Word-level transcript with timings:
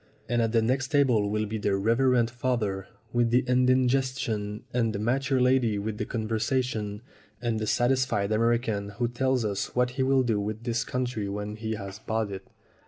And 0.27 0.41
at 0.41 0.51
the 0.51 0.63
next 0.63 0.87
table 0.87 1.29
will 1.29 1.45
be 1.45 1.59
the 1.59 1.75
Reverend 1.75 2.31
Father 2.31 2.87
with 3.13 3.29
the 3.29 3.41
indigestion, 3.47 4.63
and 4.73 4.93
the 4.93 4.97
mature 4.97 5.39
lady 5.39 5.77
with 5.77 5.99
the 5.99 6.05
conversation, 6.05 7.03
and 7.39 7.59
the 7.59 7.67
satisfied 7.67 8.31
American 8.31 8.89
who 8.97 9.07
tells 9.07 9.45
us 9.45 9.75
what 9.75 9.91
he 9.91 10.01
will 10.01 10.23
do 10.23 10.39
with 10.39 10.63
this 10.63 10.83
country 10.83 11.29
when 11.29 11.55
he 11.55 11.73
has 11.75 11.99
bought 11.99 12.31
it." 12.31 12.47